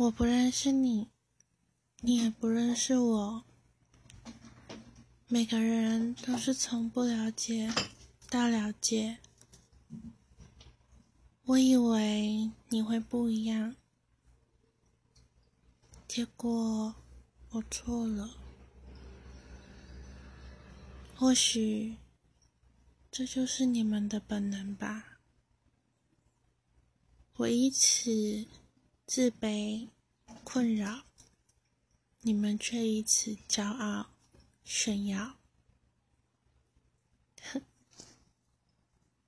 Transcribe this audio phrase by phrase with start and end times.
[0.00, 1.10] 我不认识你，
[2.00, 3.44] 你也不认识我。
[5.28, 7.70] 每个人都是从不了解
[8.30, 9.18] 到了解。
[11.44, 13.76] 我以为你会不一样，
[16.08, 16.94] 结果
[17.50, 18.30] 我错了。
[21.14, 21.98] 或许
[23.10, 25.20] 这就是你们的本能吧。
[27.36, 28.46] 我以此。
[29.12, 29.88] 自卑、
[30.44, 31.02] 困扰，
[32.20, 34.12] 你们却以此骄傲、
[34.62, 35.39] 炫耀。